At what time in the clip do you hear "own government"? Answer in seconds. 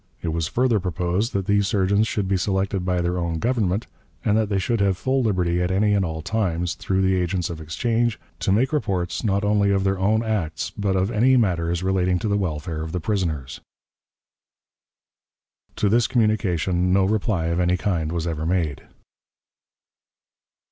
3.19-3.85